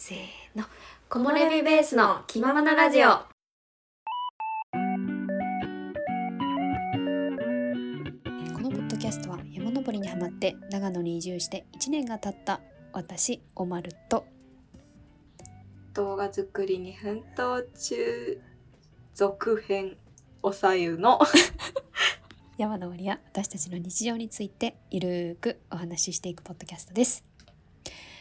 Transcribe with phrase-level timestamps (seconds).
[0.00, 0.18] せー
[0.56, 0.64] の。
[1.10, 3.08] 木漏れ日ベースの気ままなラジオ。
[3.08, 3.16] こ
[8.60, 12.60] のポッドキャストは山登りにハマって長野に移住して1年が経った
[12.92, 14.24] 私おまると。
[15.94, 18.40] 動画作りに奮闘中
[19.14, 19.96] 続編
[20.44, 21.18] おさゆの。
[22.56, 27.27] 山登りや私たちの日常についてゆるーくお話ししていくポッドキャストです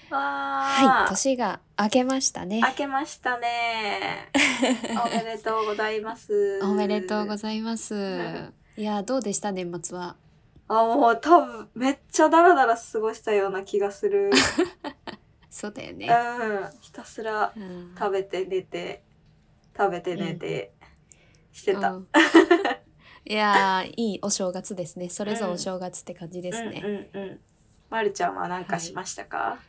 [0.10, 2.62] はい年が明けましたね。
[2.62, 4.30] 明けましたね。
[5.06, 6.60] おめでとうございます。
[6.64, 8.52] おめでとうごいざいます。
[8.78, 8.84] い。
[8.84, 10.16] やどうでした年末は？
[10.70, 14.32] あもう多分めっちゃダラダラ過ごしたような気がする。
[15.50, 16.82] そうだよね、うん。
[16.82, 17.96] ひたすらうん。
[17.98, 19.04] 食べて寝て
[19.76, 20.74] 食べて寝て、
[21.52, 22.08] してた、うん。
[23.26, 25.10] いやーいいお正月ですね。
[25.10, 27.40] それぞれお正月って感じですね、うんうんうん。
[27.90, 29.60] まるちゃんは何かしましたか、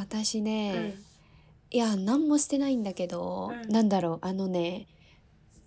[0.00, 0.94] 私ね、
[1.70, 3.72] いや何もしてないんだけど、うん。
[3.72, 4.86] なんだろうあのね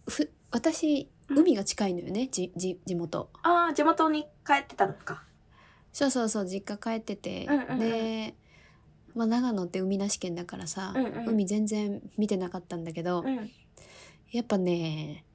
[0.07, 1.39] ふ私うん。
[1.39, 3.29] 海が近いのよね、じじ地元。
[3.43, 5.23] ああ地元に帰ってたのか。
[5.91, 7.79] そうそうそう実家帰ってて、うんうんうん。
[7.79, 8.35] で、
[9.15, 11.29] まあ、長野って海なし県だからさ、うんうん。
[11.29, 13.51] 海全然見てなかったんだけど、うん。
[14.31, 15.25] やっぱね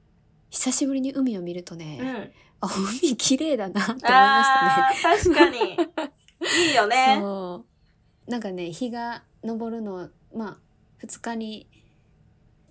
[0.49, 2.31] 久しぶりに海を見るとね、うん。
[2.61, 2.67] あ
[3.01, 5.17] 海綺麗だなって思いましたね。
[5.17, 5.77] 確かに。
[6.67, 7.17] いいよね。
[7.19, 7.74] そう
[8.27, 10.57] なんかね日が昇るのまあ
[11.05, 11.67] 2日に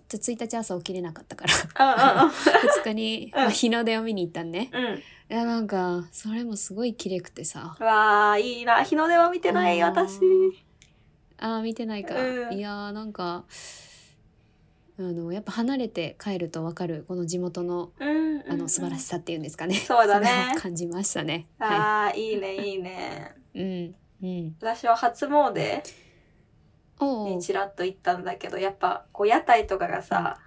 [0.07, 1.45] ちょ1日朝起きれなかったか
[1.77, 2.23] ら。
[2.23, 3.39] うんうん2日に、うん。
[3.39, 4.69] まあ、日の出を見に行ったんね。
[4.71, 4.85] うん。
[4.85, 7.75] うんいやなんかそれもすごい綺麗くてさ。
[7.79, 8.83] わあいいな。
[8.83, 10.19] 日の出は見てない私。
[11.39, 12.53] あー見てないか、うん。
[12.53, 13.43] いやーなんか
[14.99, 17.05] あのやっぱ離れて帰ると分かる。
[17.07, 20.55] この地元のうんあの素晴らしさっていうんですかね、そうだね。
[20.59, 21.47] 感じましたね。
[21.57, 23.33] はああいいねいいね。
[23.55, 25.81] い、うんうん、私は初詣
[27.01, 30.39] にちらっと行ったんだけどやっぱこう屋台とかがさ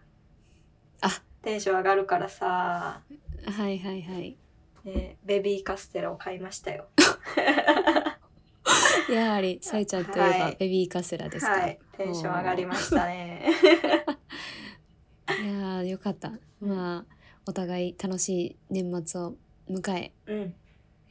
[1.02, 1.22] あ。
[1.42, 3.00] テンション上がるからさ、
[3.46, 4.36] はいはいはい。
[4.84, 6.88] ね、ベビーカステラを買いましたよ。
[9.10, 10.56] やはりさえちゃんといえばはい。
[10.58, 11.52] ベビーカステラですか。
[11.52, 11.78] はい。
[11.96, 13.46] テンション上がりましたね。
[15.28, 16.32] いやーよかった。
[16.60, 17.14] まあ
[17.46, 19.36] お互い楽しい年末を
[19.70, 20.54] 迎え、うん。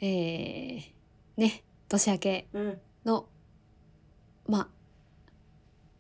[0.02, 0.82] えー、
[1.38, 3.28] ね年明けうんの
[4.48, 4.68] まあ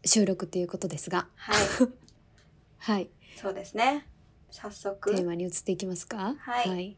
[0.05, 1.57] 収録ということですが、はい
[2.79, 4.07] はいそうですね
[4.49, 6.35] 早速テーマに移っていきますか？
[6.39, 6.97] はいはい。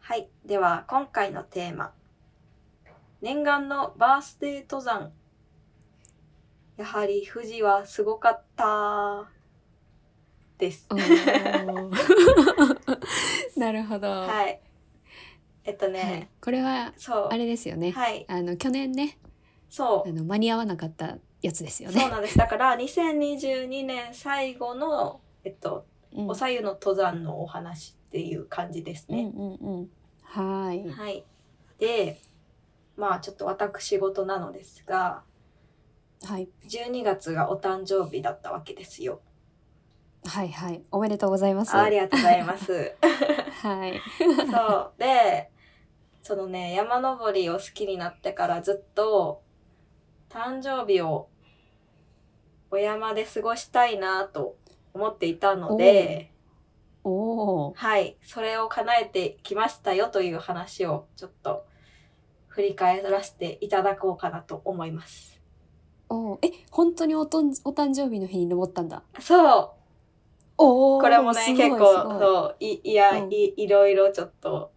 [0.00, 0.28] はい。
[0.44, 1.94] では、今回のテーマ。
[3.22, 5.12] 念願のバースデー登山。
[6.76, 9.30] やはり富士はすごかった。
[10.58, 10.86] です。
[13.56, 14.10] なるほど。
[14.10, 14.60] ははい。
[15.64, 17.28] えっといね、これはそう。
[17.30, 17.92] あれですよね。
[17.92, 18.24] はい。
[18.28, 19.18] あの去年ね
[19.70, 20.12] そうあ。
[20.12, 22.00] の間に合わなかったやつですよね。
[22.00, 22.38] そうなんです。
[22.38, 29.32] だから、2022年最後の、えっと、うんおさゆの登山のお話っていう感じですね。
[29.34, 29.90] うんうんうん。
[30.22, 30.88] はい。
[30.88, 31.24] はい。
[31.78, 32.20] で、
[32.96, 35.22] まあちょっと私事なのですが、
[36.22, 36.48] はい。
[36.68, 39.20] 12月がお誕生日だったわけですよ。
[40.24, 40.82] はいはい。
[40.90, 41.76] おめでとうございます。
[41.76, 42.94] ありがとうございます。
[43.62, 44.00] はい。
[44.50, 44.92] そう。
[44.98, 45.50] で、
[46.24, 49.42] そのね、山登りを好きになってからずっと、
[50.30, 51.28] 誕生日を
[52.70, 54.56] お山で過ごしたいなと
[54.94, 56.32] 思っていたので、
[57.04, 57.72] おお。
[57.74, 61.66] はい、それを叶えてきましたよという話をちょっと
[62.48, 65.38] 振り返らせていただこうかなと思います。
[66.08, 69.02] おーえ、本当におとんお誕生日の日に登ったんだ？
[69.20, 69.70] そう
[70.56, 71.00] おお。
[71.00, 74.72] これもね結構そういいや、うんいいろいろちょっと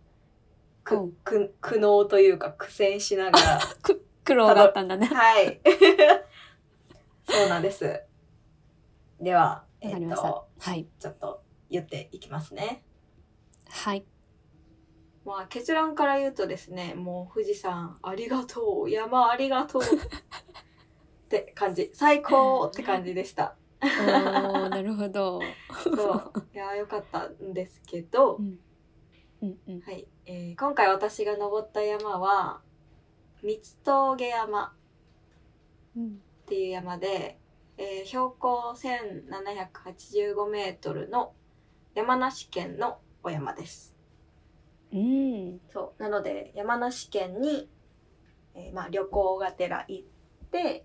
[0.88, 5.08] く、うんく苦悩というか苦戦しながらく苦労だったんだね。
[5.08, 5.60] はい
[7.30, 8.02] そうなんです
[9.20, 10.10] ではえっ。
[10.10, 10.88] とはい。
[11.00, 12.84] ちょっと言っていきますね
[13.70, 14.06] はい。
[15.26, 19.86] まあ結論から言うとですねもう富士山ありがとう山ありがとうっ
[21.28, 25.42] て感じ 最高って感じでしたなるほど。
[25.84, 28.58] そういやよかったんですけどう、ん。
[29.42, 29.82] うんうん。
[29.82, 32.62] はい、えー今回私が登った山は
[33.44, 34.74] 三峠山
[35.96, 36.08] うん。
[36.08, 36.10] っ
[36.48, 37.40] ていう山で、
[37.78, 41.34] えー標高1785メートルの
[41.96, 43.96] 山梨県のお山です。
[44.94, 45.60] うん。
[45.70, 47.70] そうなので山梨県に、
[48.56, 50.84] えーまあ、旅行がてら行って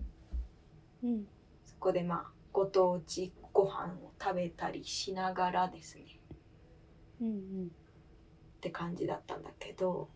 [1.02, 1.24] うん。
[1.64, 6.04] そこでまあご当地ご飯を食べたりしながらですね
[7.20, 7.70] うんうん。
[8.62, 10.08] って感じだったんだけど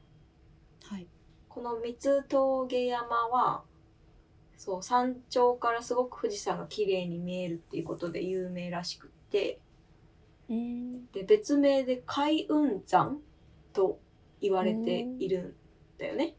[0.84, 1.08] はい。
[1.48, 1.96] この三
[2.28, 3.64] 峠山は
[4.56, 9.58] そう山頂からすごく富士山が綺麗に見えるっていうことで有名らしくって
[10.48, 13.19] うんで別名で海雲山
[13.72, 13.98] と
[14.40, 15.56] 言われている
[15.96, 16.37] んだよね。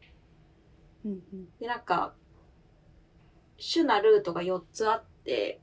[1.04, 2.14] うんうんでなんか
[3.58, 5.60] 主なルートが4つあって、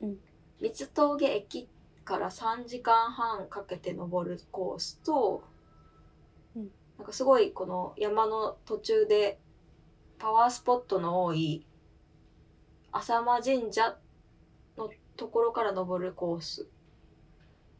[0.00, 0.16] うん
[0.60, 1.68] 三つ峠駅
[2.10, 5.44] から3時間半かけて登るコースと、
[6.56, 6.68] うん
[6.98, 9.38] なんかすごいこの山の途中で
[10.18, 11.64] パワースポットの多い
[12.92, 13.96] 浅間神社
[14.76, 16.68] のところから登るコース。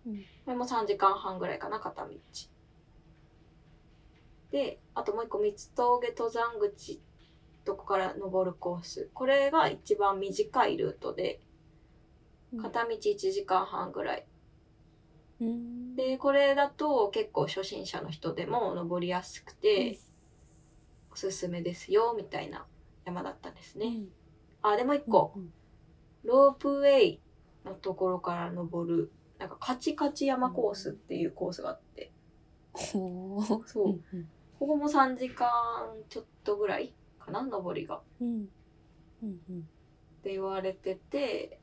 [0.06, 2.14] うんこれも3時間半ぐらいかな、片道。
[4.52, 7.02] で、あともう一個三つ峠登山口
[7.64, 9.10] とこから登るコース。
[9.12, 11.40] これが一番短いルートで、
[12.56, 14.26] 片道1時間半ぐらい。
[15.40, 15.96] うん。
[15.96, 19.98] で、これだと結構初心者の人でも登りやすくて、
[21.12, 22.66] おすすめですよ、みたいな
[23.04, 23.98] 山だったんですね。
[24.62, 25.52] あ、でもう一個、うん
[26.22, 27.20] ロープウェイ
[27.64, 32.12] のところから登る、なんかカチカチ山コースっていうコースがあって、
[32.72, 33.68] ほう。
[33.68, 34.28] そう、うんうん。
[34.58, 35.48] ここも3時間
[36.08, 37.96] ちょっとぐらいかな、登りが。
[37.96, 38.48] っうん。
[39.22, 39.62] うんうん。
[40.22, 41.59] て言われてて、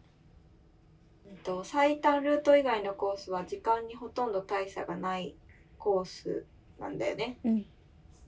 [1.29, 5.35] うんと、最短ルート以外のコースは時間にほとんど大差がない
[5.77, 6.45] コース
[6.79, 7.39] なんだよね。
[7.44, 7.65] うん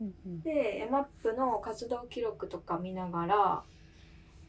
[0.02, 3.64] うんで、ヤマップの活動記録とか見ながら、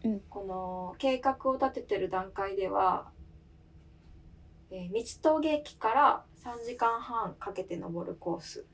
[0.05, 3.11] うんこの計画を立ててる段階では、
[4.70, 8.64] えー三つ峠駅から3時間半かけて登るコース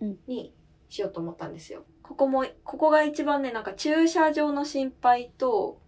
[0.00, 0.52] うんに
[0.88, 1.84] しようと思ったんですよ。
[2.02, 5.80] ここも、ここが一番ね、なんか駐車場の心配と、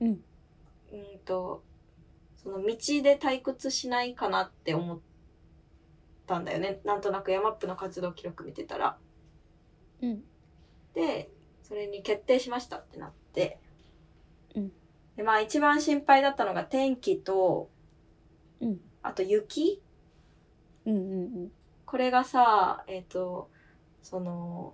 [0.00, 0.18] うんうん
[1.24, 1.62] と、
[2.42, 2.64] その道
[3.02, 5.00] で退屈しないかなって思っ
[6.26, 6.80] たんだよね。
[6.84, 8.96] なんとなくヤマップの活動記録見てたら。
[10.00, 10.22] うん。
[10.94, 11.30] で、
[11.62, 13.58] それに決定しましたってなって。
[14.54, 14.72] うん。
[15.16, 17.68] で、まあ一番心配だったのが天気と、
[18.60, 18.80] うん。
[19.02, 19.82] あと雪。
[20.86, 20.98] うんう
[21.46, 21.52] ん。
[21.84, 23.50] これがさ、えっ、と、
[24.02, 24.72] その、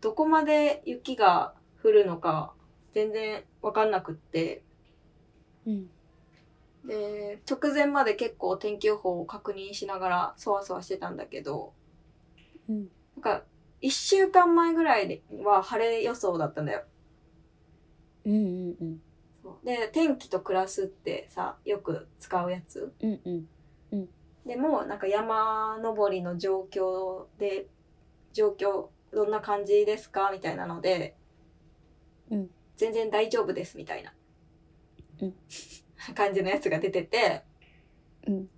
[0.00, 2.52] どこまで雪が降るのか
[2.92, 4.64] 全然わかんなくって、
[5.66, 5.86] うん
[6.84, 11.72] で、直前まで結構天気予報を確認しながらそわそわしてたんだけど、
[12.68, 12.88] うん。
[13.16, 13.44] なんか、
[13.80, 16.84] 一週間前ぐらいは晴れ予想だったんだよ。
[18.24, 19.00] うんうんうん。
[19.64, 22.92] で、天気と暮らすってさ、よく使うやつ。
[23.00, 23.48] うん。
[23.92, 24.08] うん。
[24.46, 27.68] でも、なんか山登りの状況で、
[28.32, 30.30] 状況、どんな感じですか？
[30.32, 31.16] みたいなので、
[32.30, 32.50] うん。
[32.76, 34.12] 全然大丈夫です、みたいな、
[35.22, 35.34] うん
[36.12, 37.42] 感じのやつが出てて、
[38.26, 38.48] うん。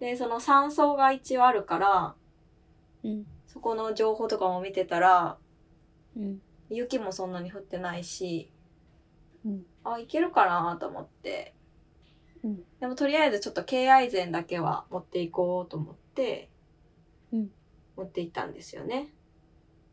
[0.00, 2.14] で、その山荘が一応あるから、
[3.04, 3.26] うん。
[3.46, 5.38] そこの情報とかも見てたら、
[6.16, 6.40] うん。
[6.70, 8.50] 雪もそんなに降ってないし、
[9.44, 9.66] うん。
[9.84, 11.54] あ、いけるかなと思って、
[12.42, 12.62] うん。
[12.80, 16.50] でもとりあえずちょっと敬愛膳だけは持っていこうと思って、
[17.32, 17.50] うん。
[17.96, 19.12] 持っていったんですよね。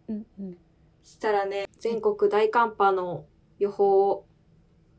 [0.08, 0.58] うんうん。
[1.04, 3.26] したらね、全国大寒波の
[3.60, 4.26] 予報を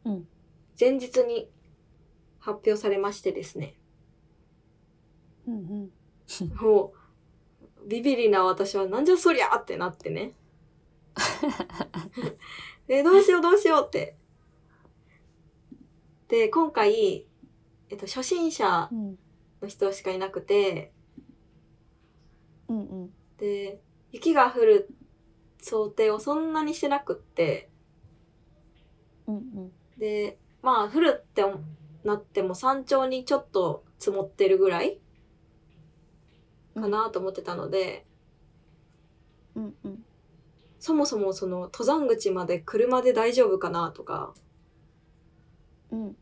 [0.04, 0.28] うん。
[0.78, 1.50] 前日に
[2.40, 3.76] 発表されましてですね、
[5.46, 5.90] うんうん。
[6.60, 7.00] もう。
[7.86, 10.34] ビビリな私はなんじゃそりゃってなってね。
[12.88, 14.16] え、どうしようどうしようって。
[16.28, 17.26] で、今回、
[17.88, 19.18] えっと、初心者うん。
[19.62, 20.92] の人しかいなくて、
[22.68, 23.14] うんうん。
[23.38, 23.80] で、
[24.12, 24.88] 雪が降る
[25.60, 27.70] 想定をそんなにしてなくって、
[29.26, 29.72] うんうん。
[29.98, 31.44] で、まあ、降るって
[32.04, 34.98] なっても山頂にちょっと積もってるぐらい
[36.74, 38.06] かなと思ってたので、
[39.54, 39.74] うん。
[39.84, 40.04] うん
[40.82, 44.32] そもそもその登山口まで車で大丈夫かなとか、
[45.90, 46.16] うん。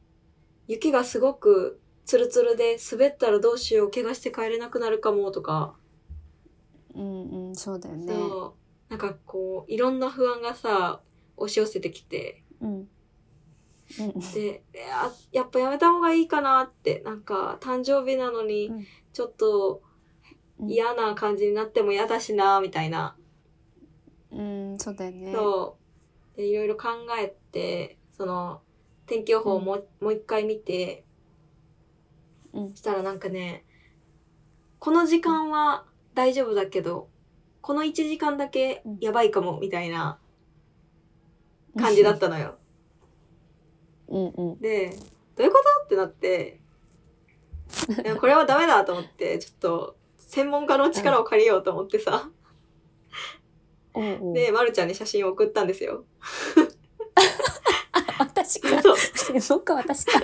[0.66, 5.76] 雪がすごくツルツルで滑ったらどうしよう、怪我して帰れなくなるかもとか、
[6.92, 8.12] うんうんそうだよね。
[8.12, 8.56] そ
[8.88, 11.02] う、なんかこう、いろんな不安がさ、
[11.36, 12.88] 押し寄せてきて、うんうん
[14.34, 19.82] で、ややっぱやめた方がいいかなって、なんか誕生日なのにうん、ちょっと
[20.60, 20.70] うん。
[20.70, 23.16] 嫌な感じになっても嫌だしな、みたいな。
[24.30, 25.32] うんそうだよね。
[25.32, 25.78] そ
[26.34, 26.36] う。
[26.36, 28.60] で、いろいろ考えて、その、
[29.06, 31.04] 天気予報をもう,、もう一回見て、
[32.52, 32.74] うん。
[32.74, 33.64] したらなんかね、
[34.78, 37.08] この時間は大丈夫だけど、
[37.60, 40.18] この1時間だけやばいかも、みたいな
[41.76, 42.58] 感じだったのよ。
[44.08, 44.60] うんうん。
[44.60, 44.90] で、
[45.36, 45.84] どういうこと？
[45.86, 46.60] ってなって、
[48.04, 52.30] いやこれはダメだと思って、ちょっと、専門家の力を借りようと思ってさ。
[54.34, 56.04] で、まるちゃんに写真を送ったんですよ。
[59.34, 60.20] えそっか私か。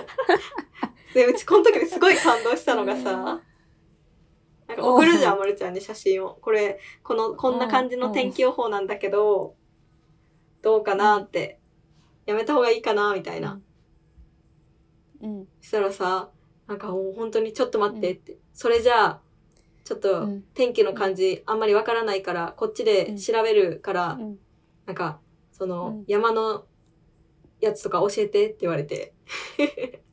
[1.13, 3.41] でうちこの時ですごい感動したのがさ、
[4.67, 6.37] なんか送るじゃん、まるちゃんに写真を。
[6.41, 9.55] これ、この、こんな感じの天気予報なんだけど、
[10.61, 11.59] どうかなって、
[12.25, 13.61] やめた方がいいかなみたいな。
[15.25, 15.47] うん。
[15.61, 16.29] そしたらさ、
[16.67, 18.37] なんかもう本当にちょっと待ってって。
[18.53, 19.21] それじゃあ、
[19.83, 20.43] ちょっとうん。
[20.53, 24.39] 天気の感じあんまりわからないから、こっちで調べるから、うん。
[24.85, 25.19] なんか、
[25.51, 26.03] その、うん。
[26.07, 26.65] 山の
[27.59, 29.13] やつとか教えてって言われて、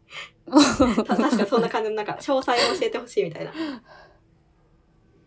[1.07, 3.53] た確かそんな感じの、なんか、詳細を教えてほしいみたいな。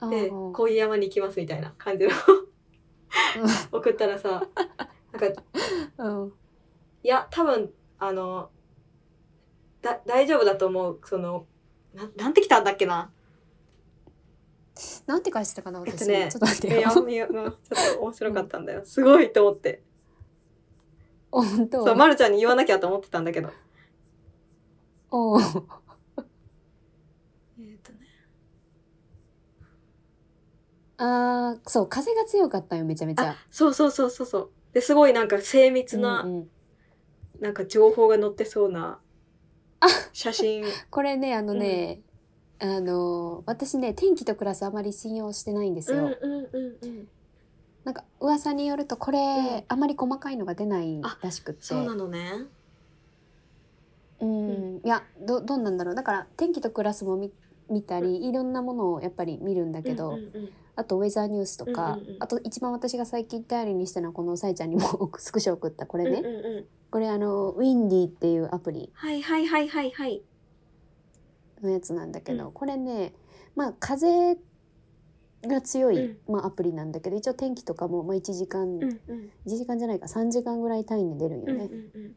[0.09, 2.11] で、うんこういう山に行きますみたいな感じの。
[3.71, 4.47] 送ったらさ、
[5.11, 5.43] なんか、
[5.97, 6.33] うん。
[7.03, 8.49] いや、多分、あの、
[9.85, 10.99] だ、大丈夫だと思う。
[11.05, 11.45] その、
[11.93, 13.11] ななんて来たんだっけな。
[15.05, 17.53] なんて返してたかな私、えっとねちょっと待っいや、てよいやうんちょっ
[17.95, 18.81] と面白かったんだよ。
[18.83, 19.83] すごいと思って。
[21.31, 23.49] 本当そう、まるちゃんに言わなきゃと思ってたんだけど。
[25.11, 25.45] おうえっ
[27.83, 27.99] とね。
[30.97, 34.49] あーそう風が強かったよめちゃめちゃそうそうそうそうそう。
[34.73, 36.49] で、すごいなんか精密な、うんうん
[37.41, 38.97] なんか情報が載ってそうな
[40.13, 40.63] 写真。
[40.89, 42.01] これねあのね、
[42.59, 47.07] あの私ね天気と暮らすあまり信用してないんですよ、うんうんうんうん。
[47.83, 49.21] なんか噂によるとこれ、う
[49.61, 49.63] ん。
[49.67, 51.63] あまり細かいのが出ないらしくって。
[51.63, 52.45] そうなのね。
[54.21, 55.95] うん、いやどどうなんだろう。
[55.95, 57.31] だから天気と暮らすも見
[57.69, 60.49] 見たりいろんなものをやっぱり見るんだけど、うんうんうん。
[60.75, 62.17] あとウェザーニュースとか、うんうんうん。
[62.19, 66.65] あと一番私が最近頼りにしたのはこのさいちゃんにも スクショ送ったこれね、うんうんうん。
[66.95, 68.89] これあのウィンディっていうアプリ。
[68.93, 70.21] はいはいはいはいはい。
[71.61, 72.51] のやつなんだけど、うん。
[72.53, 73.11] これね
[73.53, 74.37] まあ風
[75.43, 76.17] が強い、うん。
[76.33, 79.29] まあ、アプリなんだけど一応天気とかも、まあ、1時間、うんうん。
[79.45, 82.15] 1時間じゃないか3時間ぐらい単位で出るんようんね、うんうん。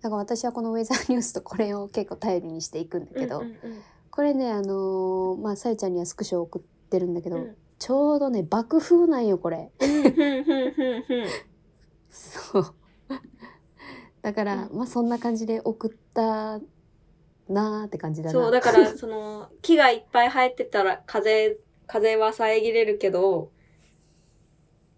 [0.00, 3.56] だから私はこのウェザーニュースとこれを結構頼りにしていくんだけど、うんうん
[4.10, 7.56] これねあのーまあさえちゃんにはスクショ送ってるんだけど、うん。
[7.78, 9.70] ちょうどね爆風なんよこれ。
[9.80, 11.51] うんうんうんうん
[12.12, 12.74] そう。
[14.22, 16.60] だから、まあそんな感じで送った
[17.48, 18.32] なーって感じだな。
[18.32, 23.50] そうだから その木がいっぱい生えてたら風風は遮れるけど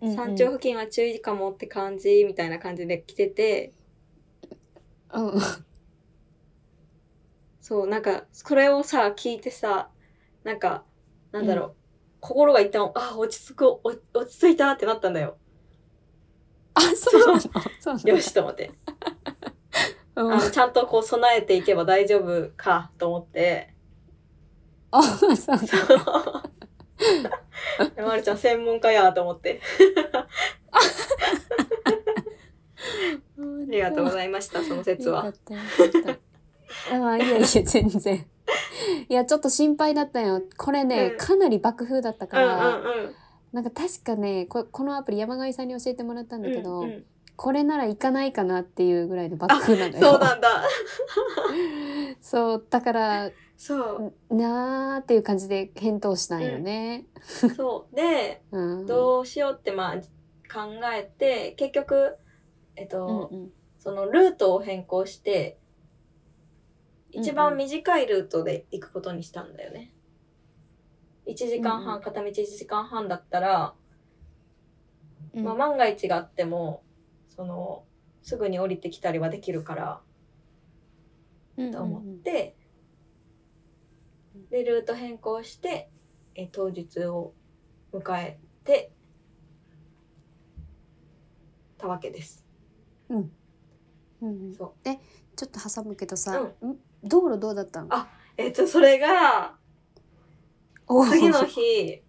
[0.00, 0.14] うんうん。
[0.14, 3.73] 山頂付近は注意かもって感じみたいな感じで来てて。
[5.12, 5.28] うん。
[5.30, 5.40] うん
[7.61, 9.90] そうなんかこれをさ聞いてさ
[10.42, 10.85] なんか
[11.33, 11.76] なんだろう、
[12.21, 13.80] 心が一旦あ落ち着くお
[14.12, 15.38] 落ち着いたってなったんだよ
[16.75, 17.40] あそうな
[17.95, 18.00] の？
[18.04, 18.73] よしと思って。
[20.16, 20.33] うん。
[20.33, 23.73] あのちゃんとこう備えていけば大丈夫かと思って。
[24.90, 25.59] あそうそう
[28.07, 29.61] まるちゃん専門家やと思って。
[30.16, 30.26] あ
[33.69, 35.33] りがとうございましたその説は。
[36.93, 38.26] ああいやいや全然。
[39.09, 40.43] いやちょっと心配だったよ。
[40.57, 41.19] これね、うん。
[41.19, 43.14] かなり爆風だったかうんら、うんうん
[43.54, 47.04] なんか確かねここのアプリ山上さんに教えてもらったんだけど、うんうん。
[47.37, 50.00] これなら行かないかなっていうぐらいの爆風なのよ。
[50.00, 50.64] そうなんだ。
[52.20, 54.34] そうだからそう。
[54.34, 57.06] なーっていう感じで返答したんよね。
[57.56, 57.94] そう。
[57.94, 59.96] で うん、どうしようってまあ
[60.52, 62.16] 考えて結局
[62.75, 63.52] えっと、うんうん。
[63.78, 65.58] そのルートを変更して
[67.12, 67.52] 一番うん。
[67.52, 69.93] うん短いルートで行くことにしたんだよね。
[71.26, 72.02] 1時間半、うんうん。
[72.02, 73.75] 片道1時間半だったら、
[75.35, 75.45] うん。
[75.45, 76.83] まあ、万が一があっても
[77.28, 77.85] その
[78.23, 80.00] すぐに降りてきたりはできるから
[81.57, 82.57] うんと思って、
[84.50, 85.90] でルート変更して
[86.35, 87.33] え当日を
[87.93, 88.93] 迎えて
[91.78, 92.45] たわけです。
[93.09, 93.33] うん。
[94.23, 94.88] うんそう。
[95.37, 96.71] ちょっと挟むけどさ、うん。
[96.71, 96.76] ん？
[97.02, 97.88] 道路どうだったの？
[97.90, 99.63] あえっとそれがお
[101.11, 102.03] 次の日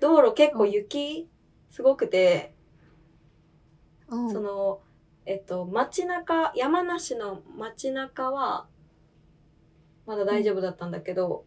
[0.00, 1.28] 道路結構雪
[1.70, 2.54] すごくて、
[4.08, 4.32] うん。
[4.32, 4.80] その
[5.24, 8.66] えっと街中山梨の街中は
[10.06, 11.44] まだ大丈夫だったんだけど、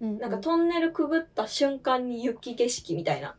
[0.00, 0.18] うん。
[0.18, 3.36] なんかトンネルくぐった瞬間に雪景色みたいな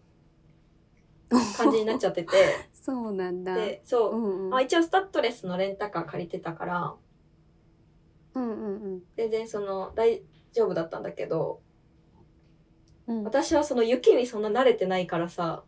[1.57, 2.31] 感じになっちゃってて。
[2.73, 3.55] そうなんだ。
[3.55, 4.15] でそう。
[4.15, 4.49] う、んうん。
[4.49, 6.95] まあ、一応スタッドレスのレンタカー借りてたから。
[8.33, 11.61] うんうん全然その大丈夫だったんだけど
[13.07, 13.23] うん。
[13.23, 15.63] 私はその雪にそんな慣れてないからさ。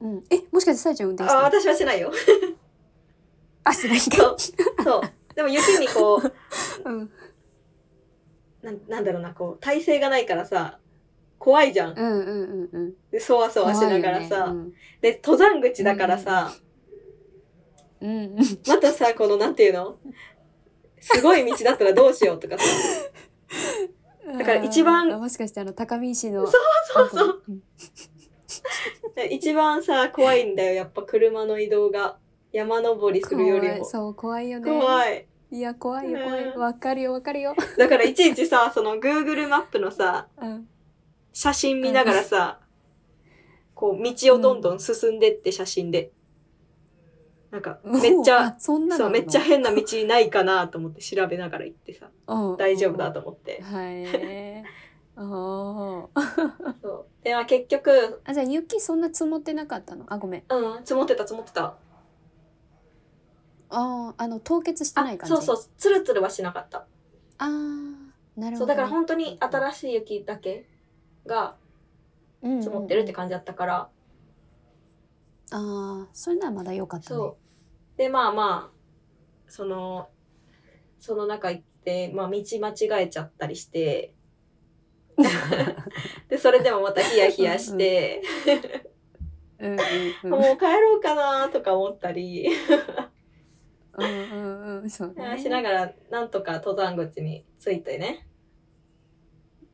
[0.00, 0.24] うん。
[0.30, 1.60] えもしかしてさえちゃん運転しあたの？
[1.60, 2.12] 私はしないよ。
[3.64, 4.16] あしないか。
[4.16, 4.36] そう。
[4.82, 5.00] そう。
[5.34, 6.22] でも雪にこう
[6.88, 7.10] うん。
[8.62, 10.80] なんなんだろうなこう体勢がないからさ
[11.38, 11.94] 怖いじゃん。
[11.98, 12.94] うんうんうんうん。
[13.10, 14.72] でそわそわしながらさ、怖いよね。
[15.00, 16.52] で登山口だからさ、
[18.00, 18.10] うん。
[18.10, 18.36] うん。
[18.66, 19.96] またさ、このなんていうの？
[21.00, 22.64] すごい道だったらどうしようとかさ。
[24.38, 26.52] だから一番もしかしてあの高見石のそ
[27.04, 27.42] うそう。
[27.48, 27.62] うん
[29.30, 30.72] 一番さ、怖いんだよ。
[30.72, 32.16] やっぱ車の移動が。
[32.52, 33.84] 山登りするよりも。
[33.84, 35.26] そう怖いよね怖い。
[35.52, 40.68] いや怖いよ怖いうんわかるよわかるよ、だからいちいちさ、その Google マップのさ、うん、
[41.32, 42.60] 写真見ながらさ、
[43.74, 46.12] こう道をどんどん進んでって写真で。
[47.50, 52.56] なんか、めっちゃあ、そんなのそう、めっちゃ変な道ないかなと思って調べながら行ってさ、うん。
[52.56, 53.60] 大丈夫だと思って。
[53.62, 54.04] はい
[55.22, 56.20] おー。
[56.80, 57.06] そう。
[57.24, 60.04] で、まあ結局、あじゃあ雪そんな積もってなかったの？
[60.08, 60.44] あごめん。
[60.48, 61.64] うん、積もってた積もってた。
[61.64, 61.74] あ
[63.70, 65.34] ああの凍結してないあ、感じ？
[65.46, 66.86] そうそう、つるつるはしなかった。
[67.38, 67.94] あー
[68.36, 70.66] なるそう、ほど、だから本当に新しい雪だけ
[71.26, 71.56] が
[72.42, 73.90] に積もってるって感じだったから、
[75.46, 77.16] じああそれならまだ良かったね。
[77.16, 77.36] そう。
[78.00, 78.76] で、まあまあ、
[79.46, 80.08] その、
[80.98, 84.14] その中行って、まあ道間違えちゃったりして、
[86.30, 88.22] で、それでもまたヒヤヒヤして、
[89.58, 89.78] うんうん
[90.24, 90.30] うん。
[90.32, 92.48] もう帰ろうかなとか思ったり、
[93.98, 94.88] うんね。
[95.38, 98.26] しながらなんとか登山口に着いてね、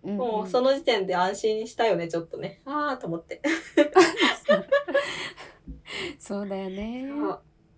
[0.03, 0.17] うんうん。
[0.17, 2.61] もうその時点で安心したよね、ちょっとね。
[2.65, 3.41] ああと思って。
[6.19, 7.09] そうだよね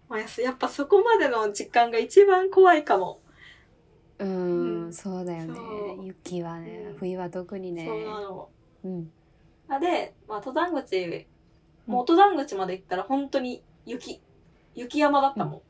[0.09, 3.21] まあ、やっぱそこまでの時間が一番怖いかも。
[4.19, 4.93] うん、うん。
[4.93, 5.61] そうだよね。
[6.03, 6.97] 雪はねうん。
[6.99, 7.87] 冬は特にね。
[7.87, 8.49] そうなの。
[8.85, 9.13] うん。
[9.69, 11.27] あで、まあ、登山口、
[11.87, 14.21] もう登山口まで行ったら本当に雪、
[14.75, 15.63] 雪山だったも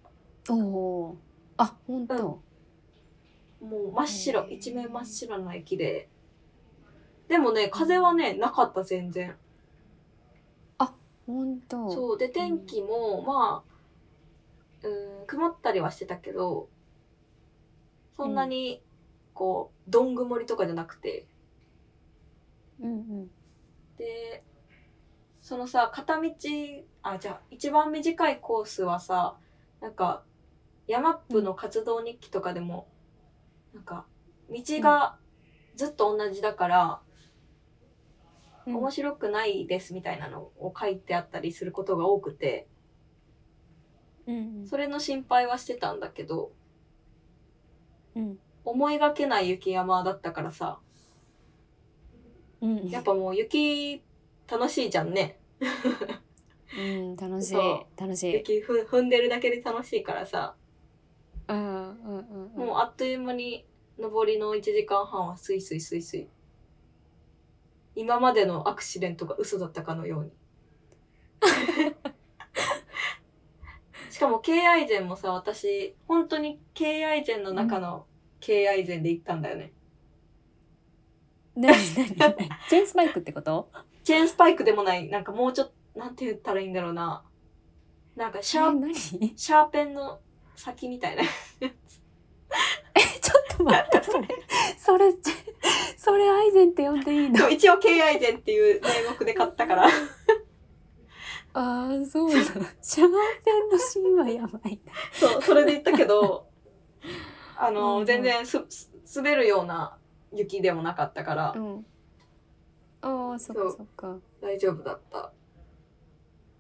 [0.49, 1.17] おおー。
[1.59, 2.19] あ本当、ん。
[2.19, 2.43] も
[3.61, 6.09] う真っ白、一面真っ白な雪で。
[7.29, 9.37] でもね、風はね、なかった全然。
[11.29, 11.91] 本当。
[11.91, 12.19] そう。
[12.19, 13.78] で、天気も、まあ、
[14.83, 16.69] うん、曇ったりはしてたけど、
[18.17, 18.83] そんなに、
[19.35, 21.27] こう、どん曇りとかじゃなくて、
[22.81, 23.31] うんうん。
[23.97, 24.45] で、
[25.41, 26.31] そのさ、片道、
[27.03, 29.39] あ、じゃあ、一番短いコースはさ、
[29.81, 30.25] なんか、
[30.87, 32.89] ヤマップの活動日記とかでも、
[33.75, 34.07] なんか、
[34.51, 35.19] 道が
[35.77, 37.03] ずっと同じだから、
[38.67, 38.77] うん。
[38.77, 42.69] 面白くないですみたいなのを書いてあったりすることが多くて、
[44.29, 46.53] うんそれの心配はしてたんだけど、
[48.15, 48.39] うん。
[48.65, 50.79] 思いがけない雪山だったからさ、
[52.61, 54.03] うんやっぱもう雪
[54.47, 55.41] 楽しいじゃんね。
[56.79, 58.35] うん楽しいそ楽しい。
[58.35, 60.55] 雪ふ踏んでるだけで楽しいからさ、
[61.49, 62.67] うんうんうんうん。
[62.67, 63.65] もうあっという間に
[63.97, 66.29] 上りの1時間半はスイスイスイスイ。
[67.95, 70.33] 今までのアクシデントが嘘だったかのように。
[74.19, 78.07] しかも敬愛禅もさ、私、本当に敬愛禅の中の
[78.41, 79.73] 敬愛禅で行ったんだよね。
[81.55, 82.35] 何何何？
[82.69, 83.71] チェーンスパイクってこと？
[84.03, 87.23] チェーンスパイクでもない、なんかもうちょっと、なんて言ったらいいんだろうな。
[88.17, 90.19] なんかシャー、シャーペンの
[90.57, 91.23] 先みたいな。
[91.23, 91.31] ょっ
[93.57, 94.27] と待ってそれ
[94.77, 95.15] それ
[95.97, 99.89] それアイゼンって呼んでいいの一応敬愛禅っていう名目で買ったから。
[101.55, 103.09] ああそうなのシャー
[103.45, 104.93] ペンのシーンはやばいな。
[105.13, 106.47] そう、それで行ったけど、
[107.57, 108.07] あうんうの、ん。
[108.07, 109.99] 全然す、す滑るような
[110.33, 111.53] 雪でもなかったから。
[111.57, 111.87] う、ん。
[113.01, 114.19] ああそっかそっか。
[114.41, 115.33] 大丈夫だった。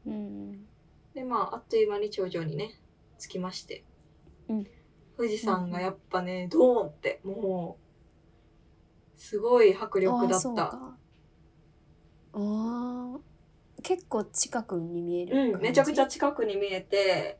[0.06, 0.66] うん
[1.14, 2.80] で、まあ、あっという間に頂上にね、
[3.18, 3.84] 着きまして。
[4.48, 4.66] うん。
[5.16, 7.76] 富士山がやっぱね、ドーンって、も
[9.16, 10.48] う、すごい迫力ああだった。
[12.32, 13.20] あー
[13.82, 17.38] 結構近くに見えるうん、めちゃくちゃ感近くに見えて、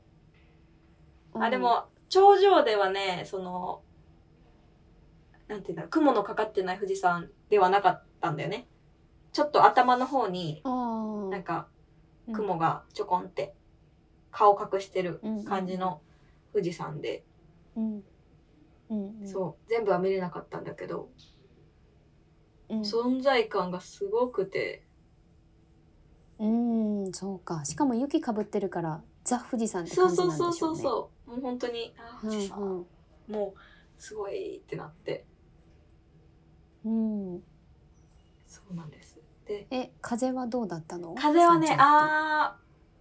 [1.35, 3.83] じあ、でも、頂上ではね、その、
[5.49, 8.69] なんていうんだろう、雲のかかってない富士山ではなかったんだよね。
[9.33, 11.69] ちょっと頭の方に、なんか、
[12.29, 13.55] あ雲がちょこんって、
[14.31, 15.45] 顔隠してるうん。
[15.45, 16.03] 感じの
[16.53, 17.25] 富士山で、
[17.77, 18.03] うん。
[18.91, 19.27] うんうん。
[19.27, 21.09] そう、全部は見れなかったんだけど、
[22.69, 22.81] うん。
[22.81, 24.88] 存在感がすごくて、
[26.39, 26.47] う
[27.09, 27.65] んそうか。
[27.65, 30.83] しかも雪かぶってるからザ富士山ってそう感じなそうそうんでしょうね。
[30.83, 32.87] そうそう、もう本当に、あ、富士山、うん。
[33.29, 33.61] もう、
[34.03, 35.25] すごいってなって、
[36.85, 37.43] うん、うん、
[38.47, 39.19] そうなんです。
[39.47, 41.15] で、え風はどうだったの？
[41.15, 42.57] 風はね、山頂ってあ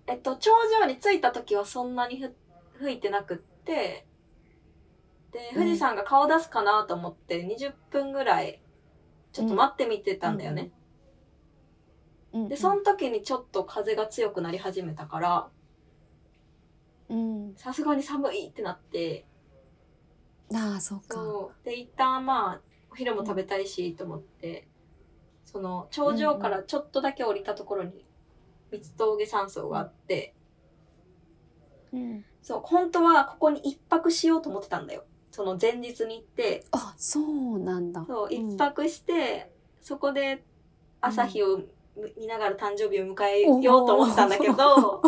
[0.08, 2.36] ー、えっと、頂上に着いた時はそんなにふ
[2.80, 4.08] 吹いてなくって、
[5.32, 8.62] で、富士山が顔出すかなと思って20分ぐらい、
[9.32, 10.72] ちょっと待ってみてたんだよね。
[12.34, 15.50] うんで、その時にちょっと風が強くなり始めたから、
[17.10, 17.54] うん。
[17.56, 19.26] さすがに寒いってなって。
[20.54, 21.20] ああそうか。
[21.64, 22.62] で一旦まあ
[22.92, 24.68] お昼も食べたいしと思って、
[25.46, 28.06] その頂上からちょっとだけ降りたところに
[28.72, 30.36] 三つ峠山荘があって、
[31.94, 32.26] うん。
[32.42, 35.04] そう本当はここに一泊しようと思ってたんだよ。
[35.32, 36.66] その前日に行って。
[36.72, 38.04] あそうなんだ。
[38.06, 38.54] そううん。
[38.54, 40.44] 一泊して、そこで
[41.00, 41.62] 朝日を
[42.18, 45.02] 見ながら誕生日を迎えようと思ったんだけど、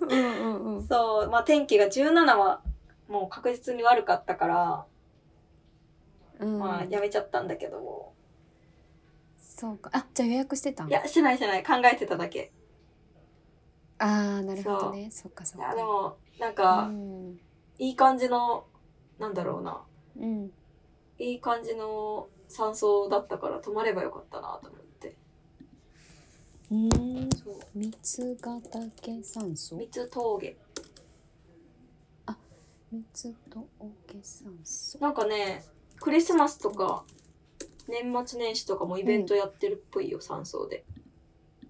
[0.00, 2.60] うんうんうんそう、まあ、天気が17は
[3.08, 4.86] もう確実に悪かったから、
[6.40, 6.58] うん。
[6.58, 8.12] まあやめちゃったんだけど、
[9.38, 9.90] そうか。
[9.92, 11.62] あじゃあ予約してたんいやしてないしてない。
[11.62, 12.52] 考えてただけ。
[13.98, 15.08] ああなるほどね。
[15.10, 15.68] そっかそいっか。
[15.70, 17.38] やでもなんうか、ん。
[17.78, 18.66] いい感じの
[19.18, 19.82] なんだろうな。
[20.18, 20.50] うん。
[21.18, 24.83] いい感じの山荘だったから泊まればよかったなと思って
[26.74, 26.76] う
[27.26, 27.54] んそう。
[27.74, 29.76] 三つヶ岳山荘？
[29.76, 30.56] 三つ峠。
[32.90, 33.62] 三つ峠
[34.22, 34.98] 山荘。
[35.00, 35.64] なんかね
[36.00, 37.04] クリスマスとか
[37.88, 40.84] 年末年始とかもイベントやってるっぽいよ、山荘で。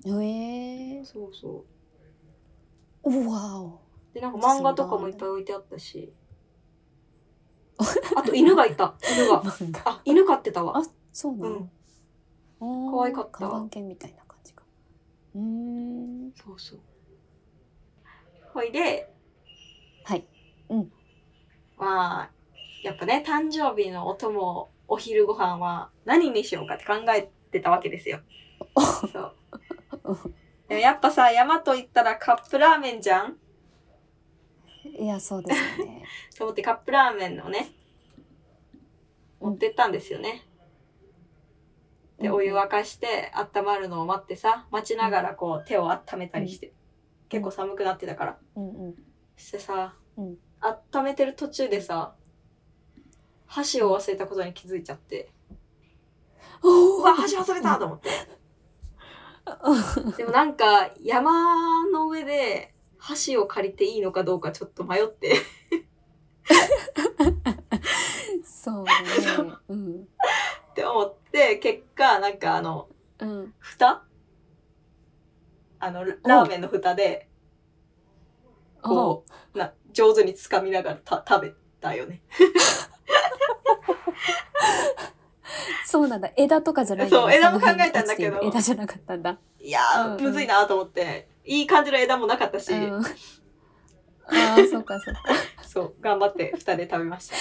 [0.07, 1.65] へえそうそ
[3.03, 3.67] おわお。
[3.67, 6.13] うでなんか漫画とかもいっぱい置いてあったし。
[8.17, 8.95] あと犬がいた。
[9.17, 9.43] 犬が。
[9.85, 10.79] あ犬飼ってたわ。
[10.79, 11.69] あそうなの？
[12.61, 12.91] うん。
[12.91, 13.31] 可可愛かった。
[13.39, 14.24] 看板犬みたいな
[15.35, 16.33] うーん。
[16.35, 16.81] そうそう。
[18.53, 19.11] ほいで。
[20.05, 20.25] はい。
[21.77, 22.31] まあ
[22.83, 28.21] やっぱね誕生日のお供お昼ご飯は何にしようかって考えてたわけですよ。
[29.13, 29.35] そう。
[30.69, 33.39] でもやっぱさ山と言ったらカップラーメンじゃん？
[34.99, 36.05] いやそうですよね。
[36.37, 37.73] と思ってカップラーメンをね
[39.41, 40.43] 持ってったんですよね、
[42.21, 46.73] でお湯沸かして温まるのを待ってさ待ちながらこう手を温めたりして、
[47.29, 48.39] 結構寒くなってたから。
[48.57, 48.95] うんうん。
[49.37, 50.37] してさ、うん。
[50.61, 52.15] 温めてる途中でさ
[53.47, 55.31] 箸を忘れたことに気づいちゃって。
[56.63, 58.11] うわ箸忘れたと思って。
[60.17, 65.35] でもなんか山の上で箸を借りていいのかどうかちょっと迷って。
[68.45, 68.91] そうね。
[69.69, 70.09] うん
[70.75, 72.89] って思って結果なんかあの
[73.21, 73.55] うん。
[73.61, 74.03] 蓋？
[75.79, 77.29] あのララーメンの蓋で
[78.83, 82.23] こうな上手につかみながらた食べたよね。
[85.87, 86.33] そうなんだ。
[86.37, 88.41] 枝とかじゃないんそうね枝も考えたんだけど。
[88.43, 89.39] 枝じゃなかったんだ。
[89.61, 90.23] いやー、うんうん。
[90.23, 91.29] むずいなと思って。
[91.45, 92.95] いい感じの枝もなかったし、うん。
[92.99, 93.01] あ
[94.27, 95.21] あそうかそうか。
[95.63, 97.37] そう頑張って蓋で食べました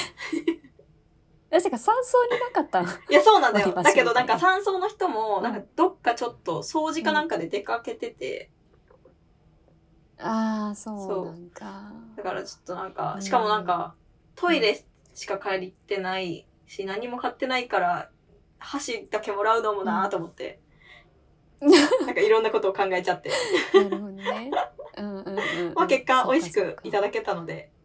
[1.53, 3.71] 確か山荘になかったいやそうなんだよ。
[3.73, 5.43] だけどなんか山荘の人もうん。
[5.43, 8.49] なんかどっかちょっと掃除かなんかで出かけてて、
[10.19, 11.91] ああそうなんか。
[12.17, 13.21] だからちょっとなんかうん。
[13.21, 13.93] しかもなんか
[14.33, 18.09] トイレしか借りてないし何も買ってないから
[18.57, 20.59] 箸だけもらうのもなと思って、
[21.61, 23.29] なんかいろんなことを考えちゃって、
[23.75, 24.49] なるほどね。
[24.97, 25.73] うんうんうんうん。
[25.75, 27.69] まあ結果美味しくいただけたので。
[27.69, 27.82] あ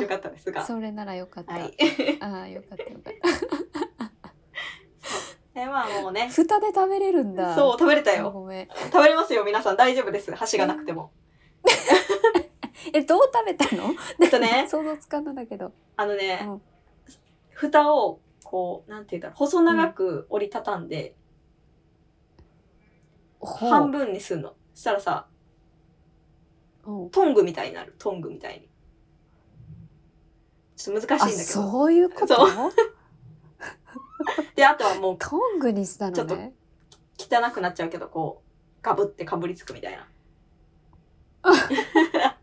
[0.00, 0.64] よかったですが。
[0.64, 1.76] それならよかった、はい。
[2.20, 3.22] ああよかったよかった。
[5.54, 6.30] でまあもうね。
[6.32, 7.54] 蓋で食べれるんだ。
[7.54, 8.30] そう食べれたあよ。
[8.30, 8.68] ごめん。
[8.90, 9.76] 食べれますよ皆さん。
[9.76, 10.34] 大丈夫です。
[10.34, 11.12] 箸がなくても。
[12.94, 13.94] えどう食べたの？
[14.20, 14.66] えっとね。
[14.68, 15.72] 想像つかんのだけど。
[15.96, 16.62] あのね、うん。
[17.50, 19.36] 蓋をこうなんていうんだろう。
[19.36, 21.14] 細長く折りたたんで、
[23.40, 23.70] ほう。
[23.70, 24.54] 半分にすんの。
[24.74, 25.26] そしたらさ
[26.84, 27.10] うん。
[27.10, 27.94] トングみたいになる。
[27.98, 28.68] トングみたいに
[30.82, 31.62] ちょっと難しあいんだけど。
[31.62, 32.34] そういうこと？
[32.48, 32.72] そ
[34.54, 36.52] であとはもうトングにしたちょっとのね
[37.18, 38.48] 汚くなっちゃうけどこう
[38.82, 40.08] ガブってかぶりつくみたいな。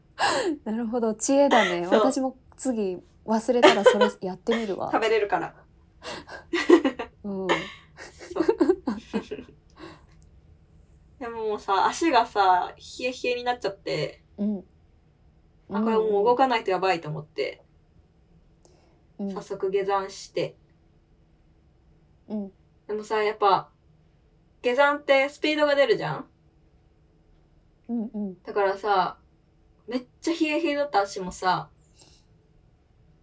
[0.65, 1.13] なるほど。
[1.13, 1.88] 知恵だね。
[1.88, 4.89] 私も次忘れたらそれやってみるわ。
[4.91, 5.54] 食べれるから。
[7.23, 7.47] うん。
[11.19, 14.23] でももうさ足がさ冷え冷えになっちゃって。
[14.38, 14.63] うん。
[15.71, 17.62] あこれもう動かないとやばいと思って、
[19.19, 19.32] うん。
[19.34, 20.55] 早速下山して。
[22.27, 22.51] うん。
[22.88, 23.69] でもさやっぱ
[24.62, 26.25] 下山ってスピードが出るじゃん？
[27.89, 28.41] うんうん。
[28.43, 29.19] だからさ
[29.88, 31.69] めっちゃ冷え冷えだった足もさ、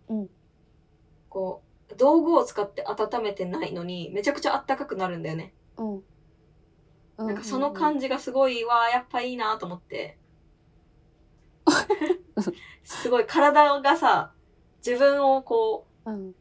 [0.08, 0.30] うん。
[1.28, 6.02] こう道具を使って温めてないのにめちゃくちゃあったかくなるんだよね、うん。
[7.16, 10.18] なんかその感じがすごいわやっぱいいなと思って。
[12.84, 14.32] すごい体がさ
[14.86, 16.34] 自分をこううん。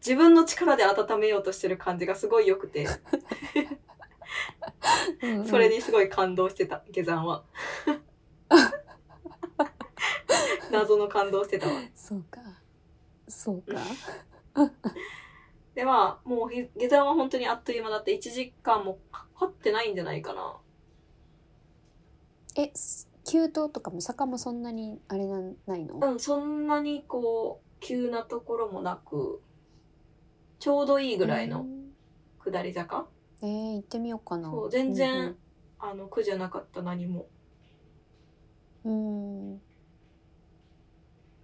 [0.00, 2.86] 自分の力で温めようとしてる感じがすごい良くて。
[5.46, 7.44] それにすごい感動してた下山は。
[10.70, 11.80] 謎の感動してたわ。
[11.94, 12.40] そうか。
[13.28, 13.80] そうか。
[15.74, 20.56] でまあもうひ下山は本当にあっという間だって1時間もかかってないんじゃないかな。
[22.56, 29.42] えす急登とかも坂もそんなにあれなんないの、うんそんなにこう急なところもなく
[30.58, 31.66] ちょうどいいぐらいの
[32.42, 33.06] 下り坂、
[33.42, 34.50] えー、行ってみようかな。
[34.50, 35.36] そう全然
[35.78, 37.26] あの苦じゃなかった何も。
[38.84, 39.60] うん、うん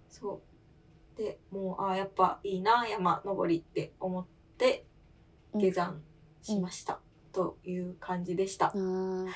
[0.09, 0.41] そ
[1.15, 1.17] う。
[1.17, 4.25] でもうああやっぱいいな山登りって思っ
[4.57, 4.87] て
[5.53, 5.61] うん。
[5.61, 6.01] 下山
[6.41, 6.99] しました、
[7.33, 8.67] という感じでした。
[8.67, 9.27] あー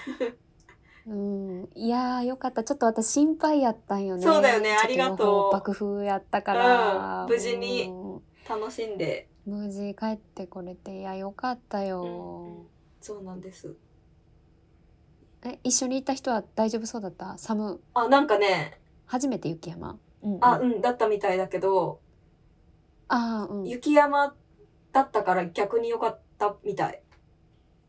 [1.07, 2.63] うん、いやーよかった。
[2.63, 4.23] ちょっと私心配やったんよね。
[4.23, 4.75] そうだよね。
[4.75, 5.53] ありがとう。
[5.53, 7.29] 爆風やったから、うん。
[7.29, 8.21] 無事にうん。
[8.47, 12.65] 楽しんで、無事帰ってこれていやよかったうんよ、
[13.01, 13.75] そうなんです。
[15.43, 17.37] え一緒に行った人は大丈夫そうだった？
[17.37, 17.79] 寒。
[17.93, 18.79] あなんかね。
[19.07, 21.99] 初めて雪山、うんうん、あうんだったみたいだけど。
[23.07, 23.67] あーうん。
[23.67, 24.35] 雪山
[24.91, 27.01] だったから逆に良かったみたい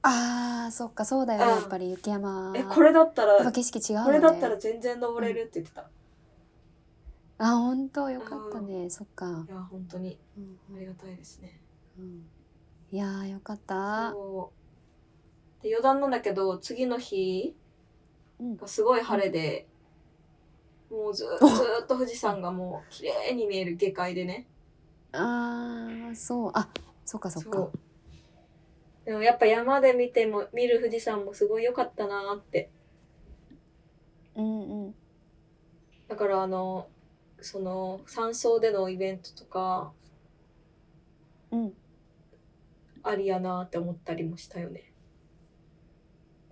[0.08, 1.60] あーそっかそうだよね、うん。
[1.60, 2.52] やっぱり雪山。
[2.54, 5.90] えこれだったらやっぱ景色違うよねこれだったら全然登れるって言ってた、
[7.38, 8.08] あ本当？
[8.10, 9.44] よかったね、そっか。
[9.48, 10.18] い、や本当に。
[10.38, 10.76] うん。
[10.76, 11.60] ありがたいですね。
[11.98, 12.24] うん、
[12.92, 14.12] いやーよかった。
[14.12, 14.52] そ
[15.60, 15.62] う。
[15.62, 17.56] で余談なんだけど次の日
[18.38, 18.56] うん。
[18.56, 19.66] がすごい晴れで、
[20.90, 24.46] もうずずーっと富士山がもう綺麗に見える下界でね。
[25.12, 26.50] あーそう。
[26.54, 26.68] あ
[27.04, 27.58] そっかそっか。
[27.58, 27.72] そう
[29.06, 32.68] でもやっぱ山で見ても見る富士山もすごい良かったなーって。
[34.34, 34.94] うんうん。
[36.08, 36.88] だからあの
[37.40, 39.92] その山荘でのイベントとか
[41.50, 41.72] うん。
[43.04, 44.92] ありやなーって思ったりもしたよね。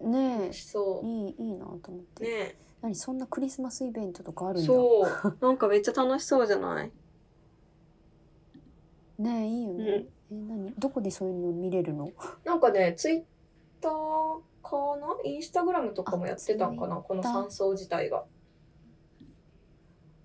[0.00, 4.66] ねそえいいいいなと思っうて、ね何そんなクリスマスイベントとかあるんだ。
[4.66, 5.36] そう。
[5.40, 6.92] なんかめっちゃ楽しそうじゃない？
[9.18, 10.72] ねえいいよね、え何？
[10.78, 12.10] どこでそういうの見れるの？
[12.44, 13.22] なんかねツイッ
[13.80, 13.92] ター
[14.62, 15.16] かな？
[15.24, 16.96] インスタグラムとかもやってたんかな？
[16.96, 18.24] この山荘自体が、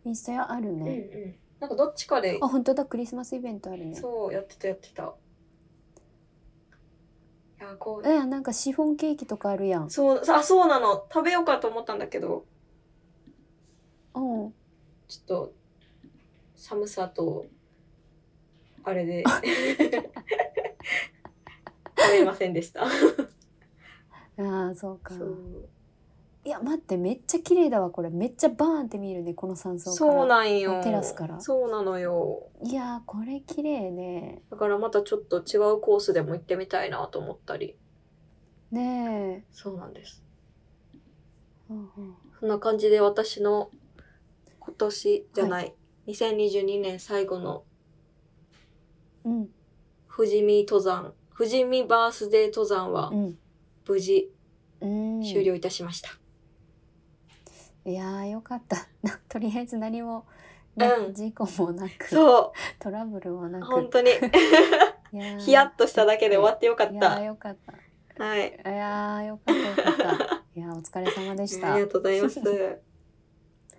[0.06, 1.36] インスタやあるうんね、うん。
[1.60, 2.86] なんかどっちかであ本当だ。
[2.86, 3.96] クリスマスイベントあるね。
[3.96, 5.04] そうやってたやってた。
[7.60, 9.90] いやこうえなんかシフォンケーキとかあるやん。
[9.90, 11.06] そうあそうなの。
[11.14, 12.46] 食べようかと思ったんだけど。
[14.16, 14.20] う。
[14.20, 14.54] ん
[15.08, 15.54] ちょっと
[16.56, 17.46] 寒さと
[18.90, 19.24] あれで。
[21.98, 22.84] 食べませんでした。
[22.84, 25.14] あーそうか。
[26.46, 28.10] いや待ってめっちゃ綺麗だわこれ。
[28.10, 30.14] めっちゃバーンって見えるねこの山荘から。
[30.14, 30.82] そうなんよ。
[30.82, 31.40] テラスから。
[31.42, 32.48] そうなのよ。
[32.64, 34.42] いやーこれ綺麗ね。
[34.50, 37.76] だからまたちょっと違うコースでも行ってみたいなと思ったり。
[38.72, 40.24] ねそうなんです。
[41.70, 42.16] え、うんうん。
[42.40, 43.70] そんな感じで私の
[44.60, 45.74] 今年じゃない、
[46.08, 47.69] 2022年最後のうん
[50.10, 51.14] 富士見登山。
[51.38, 53.38] 富士見バースデー登山はうん。
[53.88, 54.32] 無事
[54.82, 55.24] うん。
[55.24, 56.10] 終了いたしました、
[57.86, 58.88] いやーよかった。
[59.02, 60.26] なとりあえず何も、
[60.76, 61.14] ねうん。
[61.14, 63.68] 事故もなくそトラブルもなうく。
[63.68, 64.12] 本当に。
[65.40, 66.94] ヒヤッとしただけで終わってよかった。
[66.94, 68.24] ーよかった。
[68.24, 68.50] はい。
[68.50, 70.44] いやーよかったよかった。
[70.56, 71.74] いやーお疲れ様でした。
[71.74, 72.40] ありがとうございます。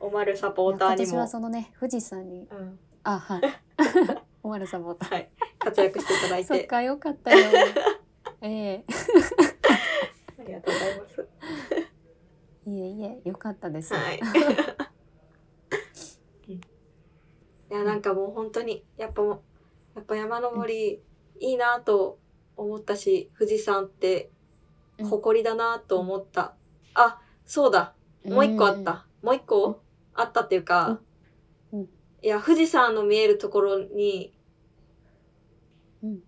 [0.00, 1.06] おまるサポーター今にも。
[1.06, 2.78] 年はそのね富士山にうん。
[3.04, 3.42] あはい
[4.42, 5.30] おまるサボタンはい。
[5.58, 7.38] 活躍していただいそってかよかったよ。
[8.40, 8.84] ええ。
[10.38, 11.28] ありがとうございます。
[12.64, 14.20] いえいえよかったです、はい。
[14.20, 14.24] う
[16.52, 16.60] んい
[17.68, 19.40] やなんかもう本当にやっぱもう
[19.96, 21.02] やっぱ山登り
[21.38, 22.18] いいなと
[22.56, 24.30] 思ったし富士山って
[24.98, 25.06] うん。
[25.06, 26.54] 誇りだなと思った、
[26.94, 27.94] あそうだ。
[28.24, 29.80] もう一個あった、もう一個
[30.14, 31.00] あったっていうか、うんうん
[32.22, 34.34] いや富士山の見えるところに、
[36.02, 36.20] うん。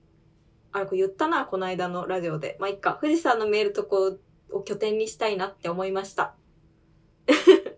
[0.72, 2.56] あれこれ言ったなこの間のラジオで。
[2.60, 2.98] まあいっか。
[3.00, 4.18] 富士山の見えるとこ
[4.50, 6.34] ろを拠点にしたいなって思いました。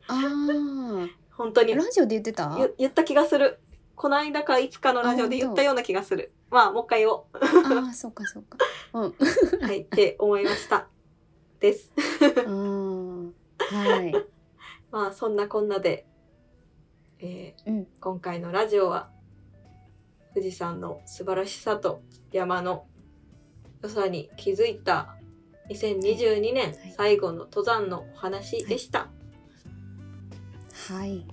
[0.06, 1.74] ああ 本当に。
[1.74, 2.56] ラジオで言ってた？
[2.58, 3.58] ゆ言った気がする。
[3.96, 6.32] この間かいつかのラジオで言ったような気がする。
[6.50, 7.26] まあ、もう一回を。
[7.32, 8.58] ああそうかそうか。
[8.92, 9.14] うん。
[9.66, 10.88] はい、って思いました。
[11.60, 11.92] です。
[12.46, 14.12] うんはい。
[14.90, 16.06] まあ、そんなこんなで、
[17.20, 17.86] えーうん。
[18.00, 19.10] 今回のラジオは、
[20.34, 22.86] 富士山の素晴らしさと山の
[23.82, 25.16] 良さに気づいた
[25.70, 26.94] 2022年はい。
[26.96, 29.08] 最後の登山のお話でした。
[30.88, 31.24] はい。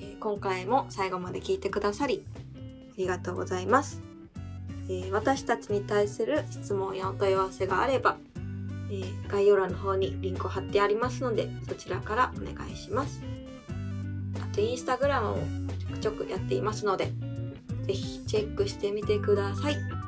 [0.00, 2.58] えー今回も最後まで聞いてくださりあ
[2.96, 4.02] りがとうございます、
[4.88, 8.16] えー私たちに対する質問やお問い合わせがあれば、
[8.90, 13.20] えー概要欄の方にリンクを貼ってありますのでそちらからお願いします。
[13.22, 13.37] あ
[14.58, 15.36] とインスタグラムも
[16.00, 17.12] ちょくちょくやっていますので
[17.86, 19.98] ぜひチェックしてみてください、えー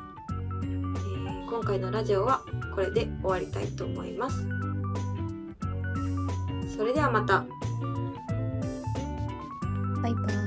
[1.49, 2.41] 今回のラジオは
[2.73, 4.47] これで終わりたいと思います。
[6.77, 7.45] それではまた。
[10.01, 10.40] バイバイ。